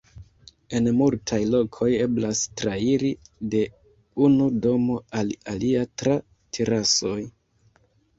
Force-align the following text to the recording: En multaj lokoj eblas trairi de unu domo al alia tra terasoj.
En 0.77 0.87
multaj 0.99 1.37
lokoj 1.55 1.89
eblas 2.05 2.39
trairi 2.61 3.11
de 3.55 3.61
unu 4.29 4.47
domo 4.63 4.95
al 5.21 5.29
alia 5.53 5.85
tra 6.03 6.17
terasoj. 6.59 7.19